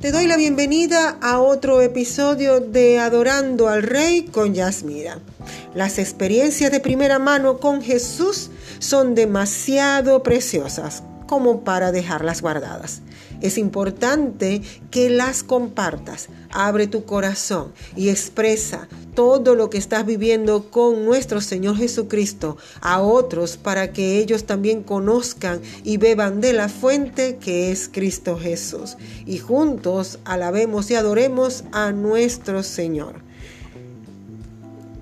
[0.00, 5.18] Te doy la bienvenida a otro episodio de Adorando al Rey con Yasmira.
[5.74, 13.02] Las experiencias de primera mano con Jesús son demasiado preciosas como para dejarlas guardadas.
[13.40, 16.28] Es importante que las compartas.
[16.50, 23.00] Abre tu corazón y expresa todo lo que estás viviendo con nuestro Señor Jesucristo a
[23.00, 28.96] otros para que ellos también conozcan y beban de la fuente que es Cristo Jesús.
[29.26, 33.29] Y juntos alabemos y adoremos a nuestro Señor.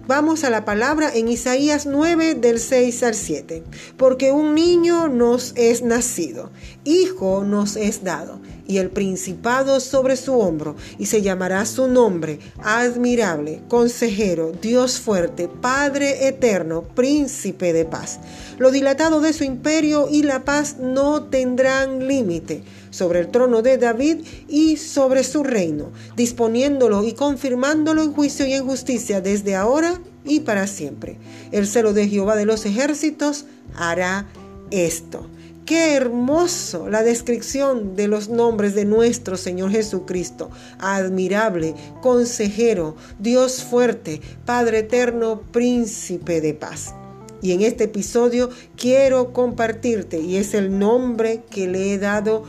[0.09, 3.63] Vamos a la palabra en Isaías 9 del 6 al 7.
[3.99, 6.51] Porque un niño nos es nacido,
[6.85, 12.39] hijo nos es dado, y el principado sobre su hombro, y se llamará su nombre,
[12.65, 18.19] admirable, consejero, Dios fuerte, Padre eterno, príncipe de paz.
[18.57, 23.79] Lo dilatado de su imperio y la paz no tendrán límite sobre el trono de
[23.79, 30.01] David y sobre su reino, disponiéndolo y confirmándolo en juicio y en justicia desde ahora
[30.25, 31.19] y para siempre.
[31.53, 34.27] El celo de Jehová de los ejércitos hará
[34.71, 35.27] esto.
[35.69, 40.49] Qué hermoso la descripción de los nombres de nuestro Señor Jesucristo.
[40.79, 46.95] Admirable, consejero, Dios fuerte, Padre eterno, príncipe de paz.
[47.43, 52.45] Y en este episodio quiero compartirte, y es el nombre que le he dado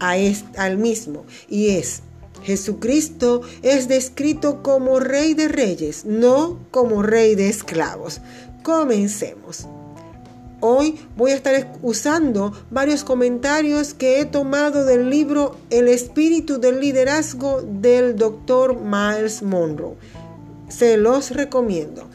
[0.00, 2.02] al mismo y es
[2.42, 8.20] Jesucristo es descrito como rey de reyes, no como rey de esclavos.
[8.62, 9.66] Comencemos.
[10.60, 16.80] Hoy voy a estar usando varios comentarios que he tomado del libro El espíritu del
[16.80, 19.96] liderazgo del doctor Miles Monroe.
[20.68, 22.08] Se los recomiendo.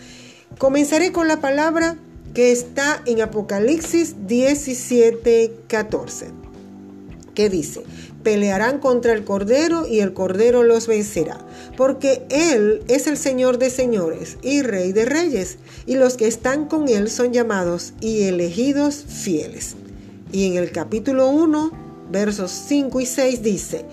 [0.58, 1.96] Comenzaré con la palabra
[2.34, 6.53] que está en Apocalipsis 17, 14
[7.34, 7.84] que dice,
[8.24, 11.40] pelearán contra el Cordero y el Cordero los vencerá,
[11.78, 16.66] porque Él es el Señor de señores y Rey de reyes, y los que están
[16.66, 19.76] con Él son llamados y elegidos fieles.
[20.32, 21.72] Y en el capítulo 1,
[22.12, 23.86] versos 5 y 6 dice,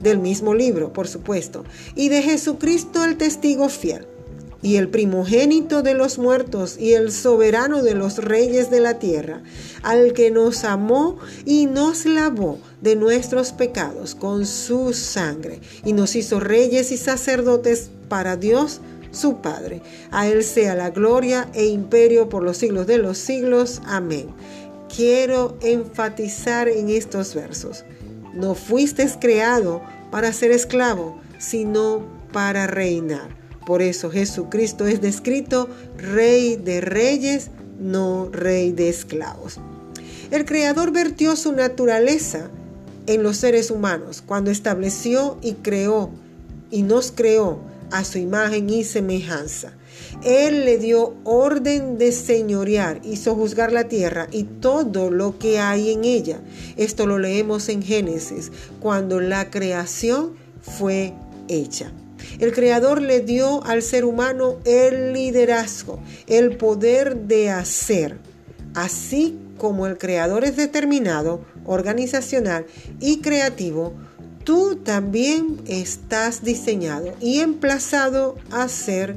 [0.00, 4.06] del mismo libro, por supuesto, y de Jesucristo el testigo fiel
[4.62, 9.42] y el primogénito de los muertos y el soberano de los reyes de la tierra,
[9.82, 16.16] al que nos amó y nos lavó de nuestros pecados con su sangre y nos
[16.16, 18.80] hizo reyes y sacerdotes para Dios
[19.10, 19.82] su Padre.
[20.10, 23.80] A Él sea la gloria e imperio por los siglos de los siglos.
[23.86, 24.28] Amén.
[24.94, 27.84] Quiero enfatizar en estos versos.
[28.34, 32.02] No fuiste creado para ser esclavo, sino
[32.32, 33.37] para reinar.
[33.68, 35.68] Por eso Jesucristo es descrito
[35.98, 39.60] rey de reyes, no rey de esclavos.
[40.30, 42.48] El Creador vertió su naturaleza
[43.06, 46.08] en los seres humanos cuando estableció y creó
[46.70, 49.74] y nos creó a su imagen y semejanza.
[50.24, 55.90] Él le dio orden de señorear, hizo juzgar la tierra y todo lo que hay
[55.90, 56.40] en ella.
[56.78, 58.50] Esto lo leemos en Génesis,
[58.80, 61.12] cuando la creación fue
[61.48, 61.92] hecha.
[62.38, 68.18] El Creador le dio al ser humano el liderazgo, el poder de hacer.
[68.74, 72.66] Así como el Creador es determinado, organizacional
[73.00, 73.92] y creativo,
[74.44, 79.16] tú también estás diseñado y emplazado a hacer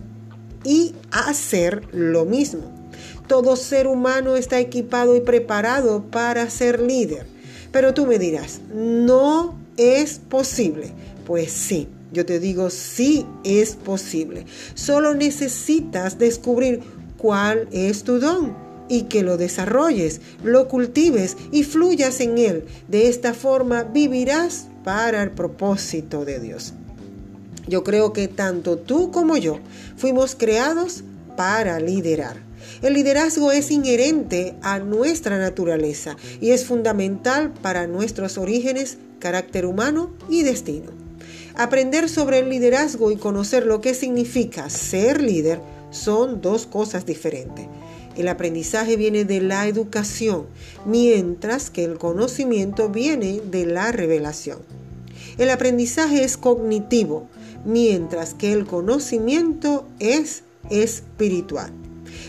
[0.63, 2.81] y a hacer lo mismo.
[3.27, 7.25] Todo ser humano está equipado y preparado para ser líder.
[7.71, 10.91] Pero tú me dirás, no es posible.
[11.25, 14.45] Pues sí, yo te digo, sí es posible.
[14.73, 16.81] Solo necesitas descubrir
[17.17, 18.55] cuál es tu don
[18.89, 22.65] y que lo desarrolles, lo cultives y fluyas en él.
[22.89, 26.73] De esta forma vivirás para el propósito de Dios.
[27.67, 29.59] Yo creo que tanto tú como yo
[29.95, 31.03] fuimos creados
[31.37, 32.37] para liderar.
[32.81, 40.11] El liderazgo es inherente a nuestra naturaleza y es fundamental para nuestros orígenes, carácter humano
[40.29, 41.00] y destino.
[41.55, 45.59] Aprender sobre el liderazgo y conocer lo que significa ser líder
[45.89, 47.67] son dos cosas diferentes.
[48.15, 50.47] El aprendizaje viene de la educación,
[50.85, 54.59] mientras que el conocimiento viene de la revelación.
[55.37, 57.27] El aprendizaje es cognitivo,
[57.65, 61.71] mientras que el conocimiento es espiritual.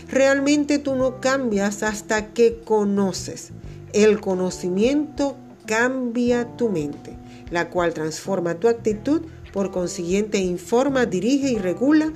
[0.09, 3.51] Realmente tú no cambias hasta que conoces.
[3.91, 7.23] El conocimiento cambia tu mente
[7.53, 9.21] la cual transforma tu actitud,
[9.53, 12.11] por consiguiente informa, dirige y regula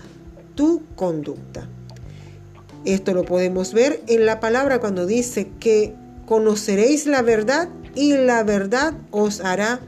[0.56, 1.70] tu conducta.
[2.86, 5.94] Esto lo podemos ver en la palabra cuando dice que
[6.26, 9.80] conoceréis la verdad y la verdad os hará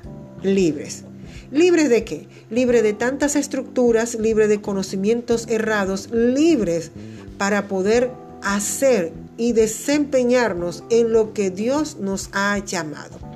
[0.43, 1.03] libres.
[1.51, 2.27] ¿Libre de qué?
[2.51, 6.91] Libre de tantas estructuras, libre de conocimientos errados, libres
[7.39, 8.11] para poder
[8.43, 13.28] hacer y desempeñarnos en lo que Dios nos ha llamado.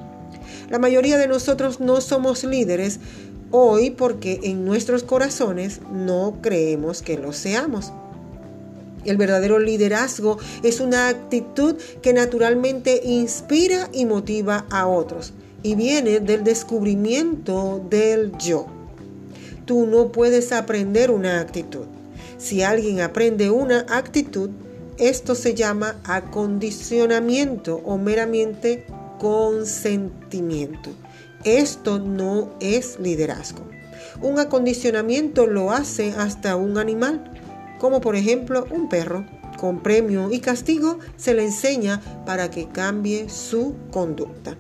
[0.70, 3.00] La mayoría de nosotros no somos líderes
[3.52, 7.92] hoy porque en nuestros corazones no creemos que lo seamos.
[9.06, 16.20] El verdadero liderazgo es una actitud que naturalmente inspira y motiva a otros y viene
[16.20, 18.68] del descubrimiento del yo.
[19.66, 21.86] Tú no puedes aprender una actitud.
[22.38, 24.50] Si alguien aprende una actitud,
[24.98, 28.86] esto se llama acondicionamiento o meramente
[29.24, 30.90] consentimiento.
[31.46, 33.66] Esto no es liderazgo.
[34.22, 37.32] Un acondicionamiento lo hace hasta un animal,
[37.80, 39.26] como por ejemplo un perro.
[39.58, 44.58] Con premio y castigo se le enseña para que cambie su conducta.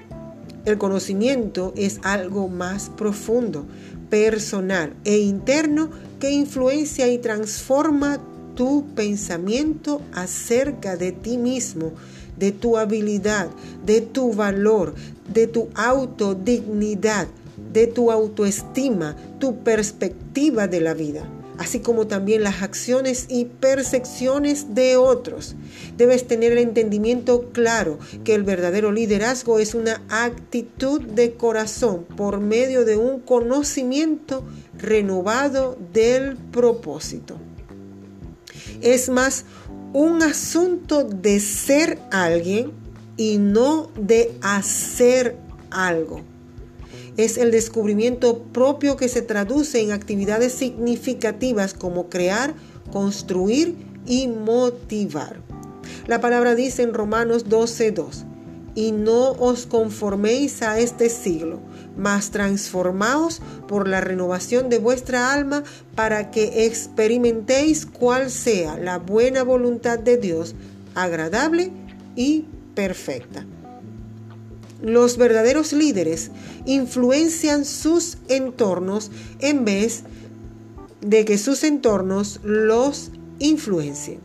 [0.63, 3.65] El conocimiento es algo más profundo,
[4.09, 5.89] personal e interno
[6.21, 8.17] que influencia y transforma
[8.55, 11.91] tu pensamiento acerca de ti mismo,
[12.37, 13.49] de tu habilidad,
[13.85, 14.93] de tu valor,
[15.33, 17.27] de tu autodignidad,
[17.71, 21.27] de tu autoestima, tu perspectiva de la vida
[21.57, 25.55] así como también las acciones y percepciones de otros.
[25.97, 32.39] Debes tener el entendimiento claro que el verdadero liderazgo es una actitud de corazón por
[32.39, 34.43] medio de un conocimiento
[34.77, 37.37] renovado del propósito.
[38.81, 39.45] Es más
[39.93, 42.71] un asunto de ser alguien
[43.15, 45.37] y no de hacer
[45.69, 46.21] algo
[47.17, 52.55] es el descubrimiento propio que se traduce en actividades significativas como crear,
[52.91, 53.75] construir
[54.05, 55.39] y motivar.
[56.07, 58.25] La palabra dice en Romanos 12:2,
[58.75, 61.59] y no os conforméis a este siglo,
[61.97, 65.63] mas transformaos por la renovación de vuestra alma
[65.95, 70.55] para que experimentéis cuál sea la buena voluntad de Dios,
[70.95, 71.71] agradable
[72.15, 72.45] y
[72.75, 73.45] perfecta.
[74.81, 76.31] Los verdaderos líderes
[76.65, 80.03] influencian sus entornos en vez
[80.99, 84.19] de que sus entornos los influencien.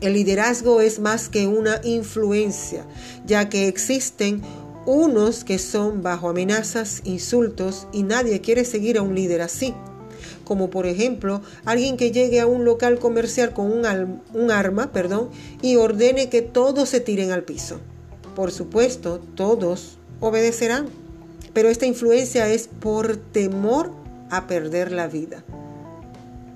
[0.00, 2.84] El liderazgo es más que una influencia,
[3.24, 4.42] ya que existen
[4.86, 9.74] unos que son bajo amenazas, insultos y nadie quiere seguir a un líder así.
[10.44, 15.30] Como por ejemplo, alguien que llegue a un local comercial con un, arma perdón,
[15.60, 17.80] y ordene que todos se tiren al piso.
[18.34, 20.88] Por supuesto, todos obedecerán,
[21.52, 23.92] pero esta influencia es por temor
[24.30, 25.44] a perder la vida.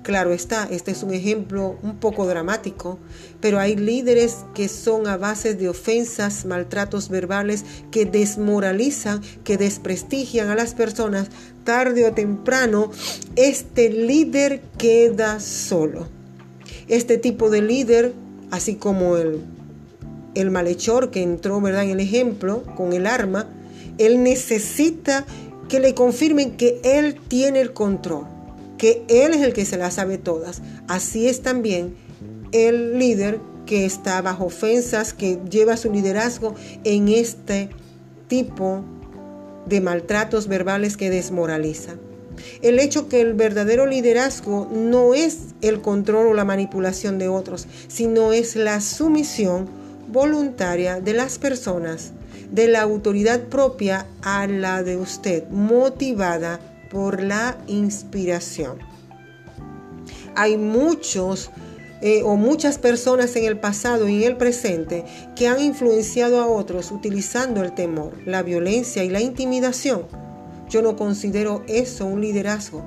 [0.07, 2.97] Claro está, este es un ejemplo un poco dramático,
[3.41, 10.47] pero hay líderes que son a base de ofensas, maltratos verbales, que desmoralizan, que desprestigian
[10.47, 11.27] a las personas.
[11.65, 12.89] Tarde o temprano,
[13.35, 16.07] este líder queda solo.
[16.87, 18.13] Este tipo de líder,
[18.49, 19.41] así como el
[20.35, 21.83] el malhechor que entró, ¿verdad?
[21.83, 23.49] En el ejemplo, con el arma,
[23.97, 25.25] él necesita
[25.67, 28.36] que le confirmen que él tiene el control,
[28.77, 30.61] que él es el que se las sabe todas.
[30.87, 31.95] Así es también
[32.51, 37.69] el líder que está bajo ofensas, que lleva su liderazgo en este
[38.27, 38.83] tipo
[39.65, 41.99] de maltratos verbales que desmoralizan.
[42.61, 47.67] El hecho que el verdadero liderazgo no es el control o la manipulación de otros,
[47.87, 49.67] sino es la sumisión
[50.07, 52.11] voluntaria de las personas,
[52.51, 58.79] de la autoridad propia a la de usted, motivada por la inspiración.
[60.35, 61.49] Hay muchos
[62.01, 65.03] eh, o muchas personas en el pasado y en el presente
[65.35, 70.03] que han influenciado a otros utilizando el temor, la violencia y la intimidación.
[70.69, 72.83] Yo no considero eso un liderazgo.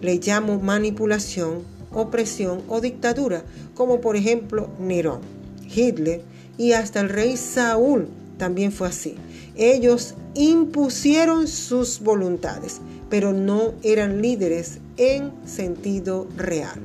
[0.00, 3.42] Le llamo manipulación, opresión o dictadura,
[3.74, 5.20] como por ejemplo Nerón,
[5.62, 6.22] Hitler,
[6.56, 9.16] y hasta el rey Saúl también fue así.
[9.56, 16.80] Ellos impusieron sus voluntades, pero no eran líderes en sentido real.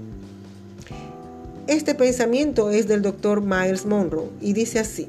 [1.68, 5.08] Este pensamiento es del doctor Miles Monroe y dice así,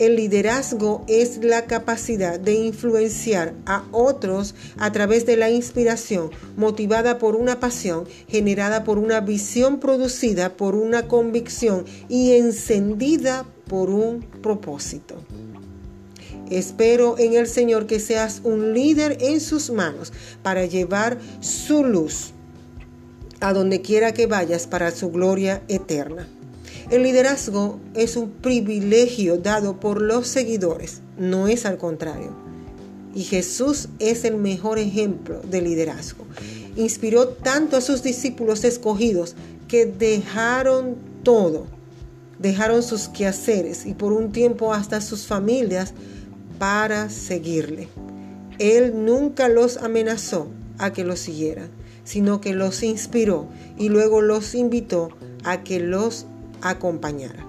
[0.00, 7.18] el liderazgo es la capacidad de influenciar a otros a través de la inspiración motivada
[7.18, 14.22] por una pasión, generada por una visión producida por una convicción y encendida por un
[14.42, 15.14] propósito.
[16.50, 22.32] Espero en el Señor que seas un líder en sus manos para llevar su luz
[23.40, 26.26] a donde quiera que vayas para su gloria eterna.
[26.90, 32.34] El liderazgo es un privilegio dado por los seguidores, no es al contrario.
[33.14, 36.26] Y Jesús es el mejor ejemplo de liderazgo.
[36.76, 39.34] Inspiró tanto a sus discípulos escogidos
[39.68, 41.66] que dejaron todo,
[42.38, 45.94] dejaron sus quehaceres y por un tiempo hasta sus familias
[46.58, 47.88] para seguirle.
[48.58, 51.70] Él nunca los amenazó a que lo siguieran,
[52.04, 55.10] sino que los inspiró y luego los invitó
[55.44, 56.26] a que los
[56.60, 57.46] acompañara.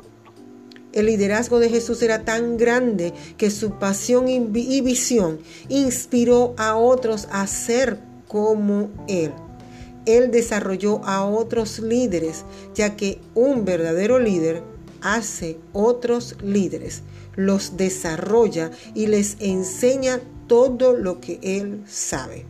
[0.94, 7.28] El liderazgo de Jesús era tan grande que su pasión y visión inspiró a otros
[7.32, 9.34] a ser como Él.
[10.06, 12.46] Él desarrolló a otros líderes,
[12.76, 14.64] ya que un verdadero líder
[15.02, 17.02] hace otros líderes,
[17.36, 22.46] los desarrolla y les enseña todo lo que Él sabe.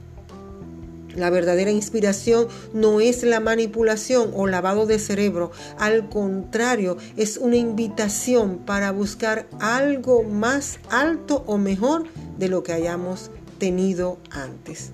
[1.15, 7.55] La verdadera inspiración no es la manipulación o lavado de cerebro, al contrario, es una
[7.55, 12.03] invitación para buscar algo más alto o mejor
[12.37, 14.91] de lo que hayamos tenido antes.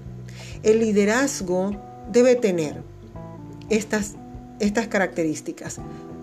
[0.61, 1.75] El liderazgo
[2.11, 2.83] debe tener
[3.71, 4.13] estas,
[4.59, 5.79] estas características.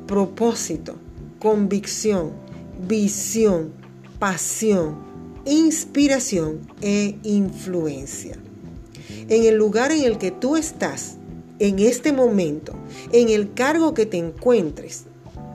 [0.06, 0.94] Propósito,
[1.40, 2.30] convicción,
[2.86, 3.72] visión,
[4.18, 4.96] pasión,
[5.44, 8.36] inspiración e influencia.
[9.28, 11.16] En el lugar en el que tú estás,
[11.58, 12.74] en este momento,
[13.12, 15.04] en el cargo que te encuentres,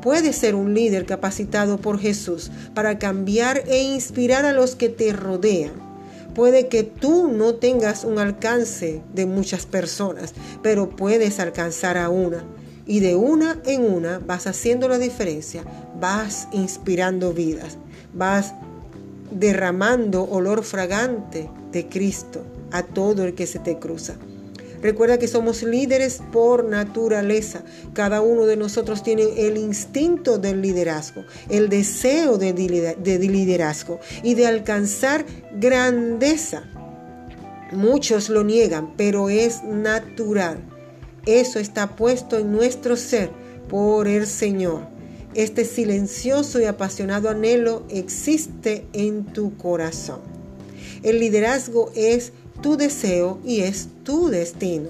[0.02, 5.14] puedes ser un líder capacitado por Jesús para cambiar e inspirar a los que te
[5.14, 5.94] rodean
[6.34, 12.44] Puede que tú no tengas un alcance de muchas personas, pero puedes alcanzar a una.
[12.86, 15.64] Y de una en una vas haciendo la diferencia,
[16.00, 17.78] vas inspirando vidas,
[18.14, 18.54] vas
[19.32, 24.16] derramando olor fragante de Cristo a todo el que se te cruza.
[24.84, 27.64] Recuerda que somos líderes por naturaleza.
[27.94, 34.46] Cada uno de nosotros tiene el instinto del liderazgo, el deseo de, liderazgo y de
[34.46, 36.64] alcanzar grandeza.
[37.72, 40.73] Muchos lo niegan, pero es natural.
[41.26, 43.30] Eso está puesto en nuestro ser
[43.70, 44.82] por el Señor.
[45.36, 50.20] Este silencioso y apasionado anhelo existe en tu corazón.
[51.02, 54.90] El liderazgo es tu deseo y es tu destino.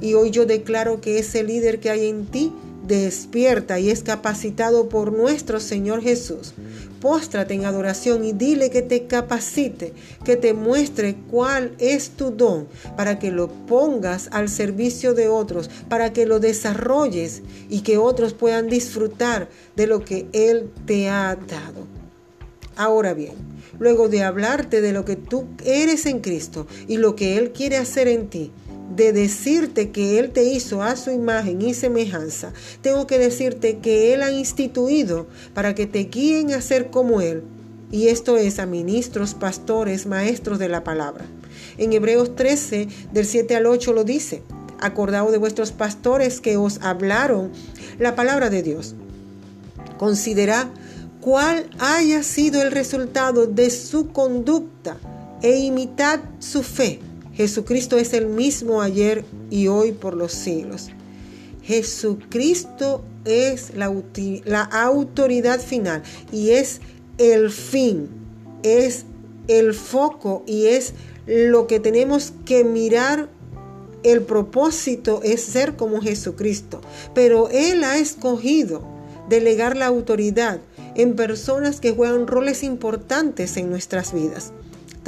[0.00, 2.52] Y hoy yo declaro que ese líder que hay en ti
[2.86, 6.54] despierta y es capacitado por nuestro Señor Jesús.
[7.00, 9.92] Póstrate en adoración y dile que te capacite,
[10.24, 15.70] que te muestre cuál es tu don, para que lo pongas al servicio de otros,
[15.88, 21.36] para que lo desarrolles y que otros puedan disfrutar de lo que Él te ha
[21.36, 21.86] dado.
[22.76, 23.34] Ahora bien,
[23.78, 27.76] luego de hablarte de lo que tú eres en Cristo y lo que Él quiere
[27.76, 28.52] hacer en ti,
[28.94, 34.14] de decirte que Él te hizo a su imagen y semejanza, tengo que decirte que
[34.14, 37.42] Él ha instituido para que te guíen a ser como Él.
[37.90, 41.24] Y esto es a ministros, pastores, maestros de la palabra.
[41.78, 44.42] En Hebreos 13, del 7 al 8 lo dice,
[44.80, 47.50] acordaos de vuestros pastores que os hablaron
[47.98, 48.94] la palabra de Dios.
[49.96, 50.68] Considera
[51.20, 54.96] cuál haya sido el resultado de su conducta
[55.42, 57.00] e imitad su fe.
[57.38, 60.88] Jesucristo es el mismo ayer y hoy por los siglos.
[61.62, 66.02] Jesucristo es la, autoridad final
[66.32, 66.80] y es
[67.16, 68.08] el fin,
[68.64, 69.04] es
[69.46, 70.94] el foco y es
[71.26, 73.28] lo que tenemos que mirar
[74.02, 76.80] el propósito es ser como Jesucristo,
[77.14, 78.82] pero Él ha escogido
[79.28, 80.58] delegar la autoridad
[80.96, 84.52] en personas que juegan roles importantes en nuestras vidas,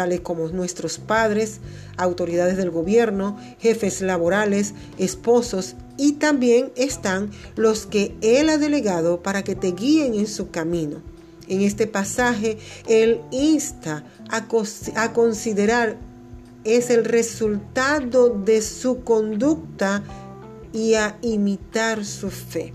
[0.00, 1.60] tales como nuestros padres,
[1.98, 9.42] autoridades del gobierno, jefes laborales, esposos y también están los que Él ha delegado para
[9.42, 11.02] que te guíen en su camino.
[11.48, 12.56] En este pasaje,
[12.88, 14.46] Él insta a,
[14.96, 15.98] a considerar
[16.64, 20.02] es el resultado de su conducta
[20.72, 22.72] y a imitar su fe.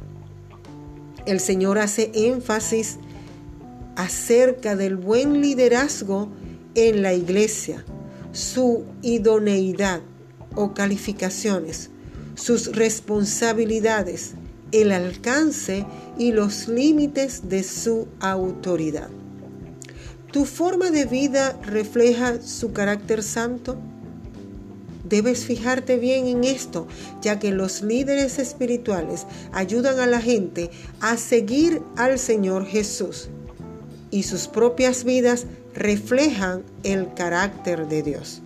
[1.26, 3.00] El Señor hace énfasis
[3.96, 6.30] acerca del buen liderazgo
[6.76, 7.84] en la iglesia,
[8.32, 10.02] su idoneidad
[10.56, 11.90] o calificaciones,
[12.36, 14.34] sus responsabilidades,
[14.72, 15.86] el alcance
[16.18, 19.10] y los límites de su autoridad.
[20.32, 23.78] ¿Tu forma de vida refleja su carácter santo?
[25.08, 26.88] Debes fijarte bien en esto,
[27.22, 33.30] ya que los líderes espirituales ayudan a la gente a seguir al Señor Jesús
[34.12, 38.42] y sus propias vidas reflejan el carácter de Dios.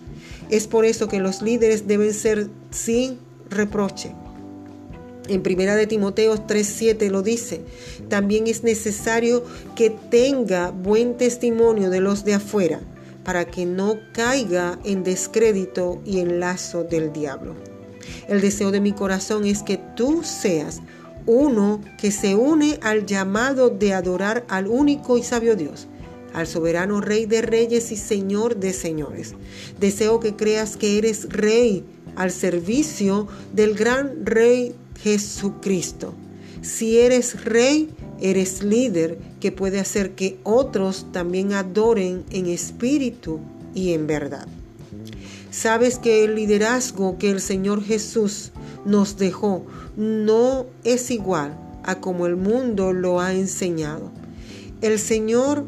[0.50, 3.18] Es por eso que los líderes deben ser sin
[3.48, 4.12] reproche.
[5.28, 7.60] En primera de Timoteo 3:7 lo dice,
[8.08, 9.44] también es necesario
[9.76, 12.80] que tenga buen testimonio de los de afuera
[13.24, 17.54] para que no caiga en descrédito y en lazo del diablo.
[18.28, 20.80] El deseo de mi corazón es que tú seas
[21.26, 25.86] uno que se une al llamado de adorar al único y sabio Dios,
[26.32, 29.34] al soberano Rey de Reyes y Señor de Señores.
[29.78, 31.84] Deseo que creas que eres Rey
[32.16, 36.14] al servicio del gran Rey Jesucristo.
[36.62, 43.40] Si eres Rey, eres líder que puede hacer que otros también adoren en espíritu
[43.74, 44.46] y en verdad.
[45.50, 48.52] Sabes que el liderazgo que el Señor Jesús
[48.84, 49.64] nos dejó
[49.96, 54.10] no es igual a como el mundo lo ha enseñado.
[54.80, 55.64] El Señor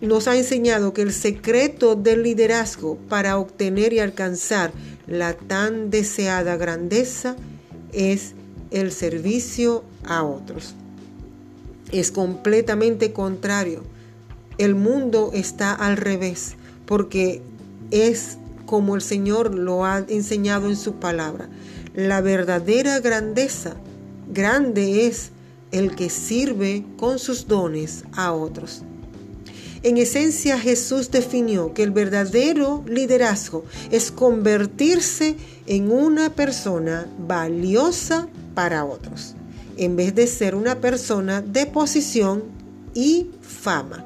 [0.00, 4.72] nos ha enseñado que el secreto del liderazgo para obtener y alcanzar
[5.06, 7.36] la tan deseada grandeza
[7.92, 8.34] es
[8.70, 10.74] el servicio a otros.
[11.92, 13.82] Es completamente contrario.
[14.58, 16.54] El mundo está al revés
[16.86, 17.42] porque
[17.90, 21.48] es como el Señor lo ha enseñado en su palabra.
[21.94, 23.74] La verdadera grandeza,
[24.32, 25.30] grande es
[25.72, 28.84] el que sirve con sus dones a otros.
[29.82, 38.84] En esencia Jesús definió que el verdadero liderazgo es convertirse en una persona valiosa para
[38.84, 39.34] otros,
[39.78, 42.42] en vez de ser una persona de posición
[42.92, 44.04] y fama.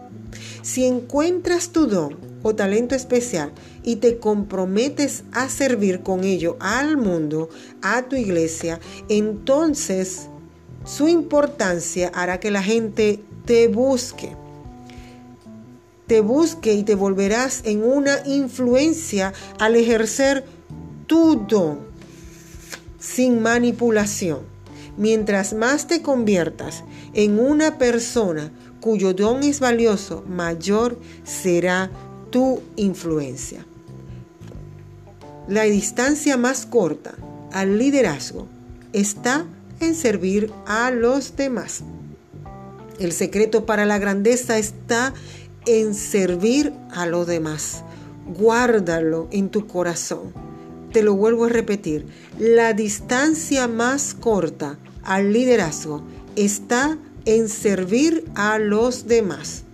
[0.62, 3.50] Si encuentras tu don o talento especial
[3.82, 7.48] y te comprometes a servir con ello al mundo,
[7.82, 8.78] a tu iglesia,
[9.08, 10.28] entonces
[10.84, 14.36] su importancia hará que la gente te busque
[16.06, 20.44] te busque y te volverás en una influencia al ejercer
[21.06, 21.80] tu don
[22.98, 24.40] sin manipulación.
[24.96, 31.90] Mientras más te conviertas en una persona cuyo don es valioso, mayor será
[32.30, 33.66] tu influencia.
[35.48, 37.14] La distancia más corta
[37.52, 38.46] al liderazgo
[38.92, 39.44] está
[39.80, 41.82] en servir a los demás.
[42.98, 45.43] El secreto para la grandeza está en
[45.94, 47.82] servir a los demás.
[48.38, 50.32] Guárdalo en tu corazón.
[50.92, 52.06] Te lo vuelvo a repetir.
[52.38, 56.02] La distancia más corta al liderazgo
[56.36, 59.64] está en servir a los demás.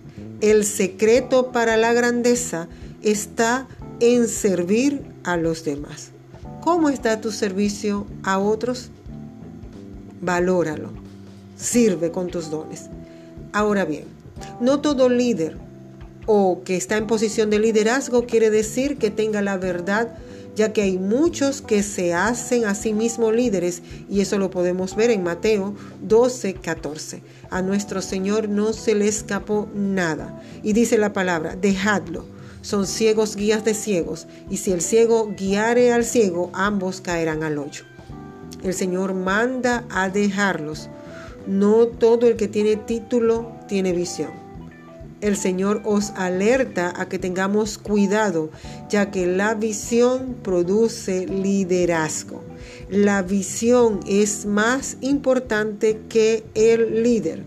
[0.41, 2.67] El secreto para la grandeza
[3.01, 3.67] está
[3.99, 6.09] en servir a los demás.
[6.61, 8.89] ¿Cómo está tu servicio a otros?
[10.21, 10.89] Valóralo.
[11.57, 12.89] Sirve con tus dones.
[13.53, 14.05] Ahora bien,
[14.59, 15.57] no todo líder
[16.25, 20.17] o que está en posición de liderazgo quiere decir que tenga la verdad,
[20.55, 24.95] ya que hay muchos que se hacen a sí mismos líderes y eso lo podemos
[24.95, 27.21] ver en Mateo 12, 14.
[27.49, 32.25] A nuestro Señor no se le escapó nada y dice la palabra, dejadlo.
[32.61, 37.57] Son ciegos guías de ciegos y si el ciego guiare al ciego, ambos caerán al
[37.57, 37.85] hoyo.
[38.61, 40.87] El Señor manda a dejarlos.
[41.47, 44.40] No todo el que tiene título tiene visión
[45.21, 48.49] el Señor os alerta a que tengamos cuidado,
[48.89, 52.43] ya que la visión produce liderazgo.
[52.89, 57.43] La visión es más importante que el líder.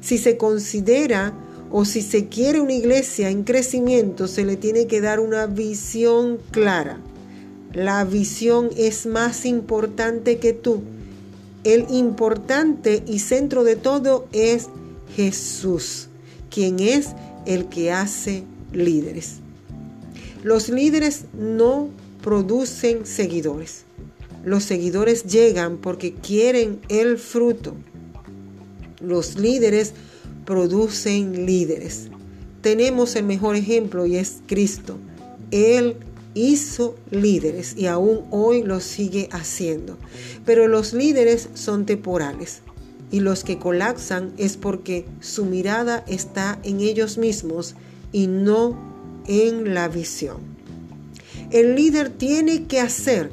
[0.00, 1.32] Si se considera
[1.70, 6.38] o si se quiere una iglesia en crecimiento, se le tiene que dar una visión
[6.50, 7.00] clara.
[7.72, 10.82] La visión es más importante que tú.
[11.64, 14.68] El importante y centro de todo es
[15.16, 16.08] Jesús
[16.54, 17.08] quien es
[17.46, 19.40] el que hace líderes.
[20.44, 21.88] Los líderes no
[22.22, 23.84] producen seguidores.
[24.44, 27.74] Los seguidores llegan porque quieren el fruto.
[29.00, 29.94] Los líderes
[30.44, 32.08] producen líderes.
[32.60, 34.96] Tenemos el mejor ejemplo y es Cristo.
[35.50, 35.96] Él
[36.34, 39.98] hizo líderes y aún hoy lo sigue haciendo.
[40.44, 42.62] Pero los líderes son temporales
[43.14, 47.76] y los que colapsan es porque su mirada está en ellos mismos
[48.10, 48.76] y no
[49.28, 50.38] en la visión.
[51.52, 53.30] El líder tiene que hacer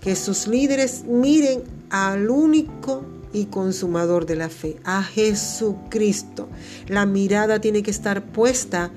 [0.00, 3.04] que sus líderes miren al único
[3.34, 6.48] y consumador de la fe, a Jesucristo.
[6.88, 8.90] La mirada tiene que estar puesta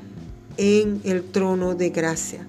[0.56, 2.48] en el trono de gracia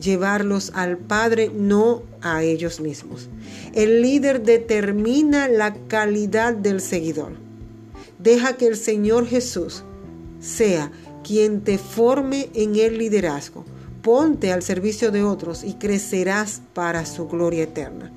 [0.00, 3.28] llevarlos al Padre, no a ellos mismos.
[3.74, 7.32] El líder determina la calidad del seguidor.
[8.18, 9.84] Deja que el Señor Jesús
[10.40, 10.90] sea
[11.22, 13.64] quien te forme en el liderazgo.
[14.02, 18.10] Ponte al servicio de otros y crecerás para su gloria eterna.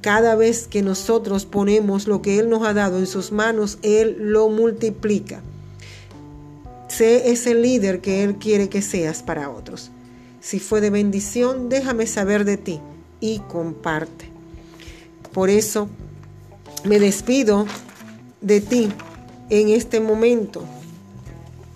[0.00, 4.16] Cada vez que nosotros ponemos lo que Él nos ha dado en sus manos, Él
[4.18, 5.42] lo multiplica
[6.88, 9.90] Sé ese líder que Él quiere que seas para otros.
[10.46, 12.78] Si fue de bendición, déjame saber de ti
[13.18, 14.26] y comparte.
[15.32, 15.88] Por eso
[16.84, 17.66] me despido
[18.40, 18.88] de ti
[19.50, 20.62] en este momento,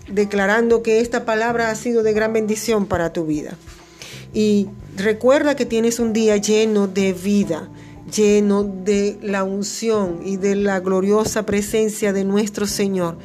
[0.07, 3.57] declarando que esta palabra ha sido de gran bendición para tu vida.
[4.33, 7.67] Y recuerda que tienes un día lleno de vida,
[8.15, 13.17] lleno de la unción y de la gloriosa presencia de nuestro Señor.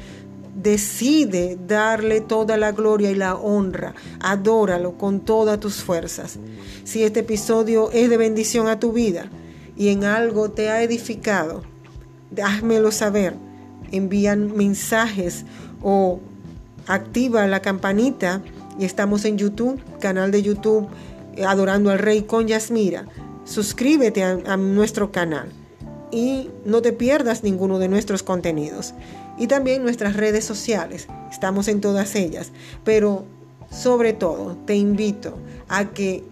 [0.66, 3.94] Decide darle toda la gloria y la honra.
[4.18, 6.40] Adóralo con todas tus fuerzas.
[6.82, 9.30] Si este episodio es de bendición a tu vida
[9.76, 11.62] y en algo te ha edificado,
[12.42, 13.36] házmelo saber.
[13.92, 15.44] Envían mensajes
[15.84, 16.18] o
[16.88, 18.42] activa la campanita
[18.76, 20.88] y estamos en YouTube, canal de YouTube
[21.36, 23.06] eh, Adorando al Rey con Yasmira.
[23.44, 25.46] Suscríbete a, nuestro canal
[26.10, 28.94] y no te pierdas ninguno de nuestros contenidos.
[29.38, 32.52] Y también nuestras redes sociales, estamos en todas ellas.
[32.84, 33.24] Pero
[33.70, 35.36] sobre todo te invito
[35.68, 36.24] a que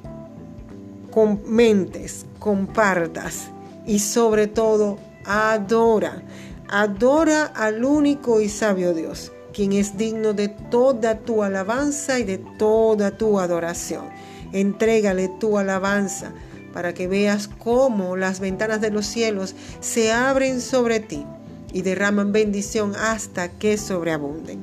[1.11, 3.51] comentes, compartas
[3.87, 6.23] y sobre todo adora.
[6.69, 12.39] Adora al único y sabio Dios quien es digno de toda tu alabanza y de
[12.59, 14.07] toda tu adoración.
[14.53, 16.33] Entrégale tu alabanza
[16.73, 21.25] para que veas cómo las ventanas de los cielos se abren sobre ti
[21.75, 24.61] y derraman bendición hasta que sobreabunden.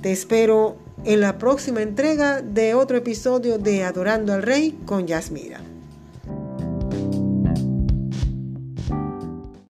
[0.00, 5.60] Te espero en la próxima entrega de otro episodio de Adorando al Rey con Yasmira.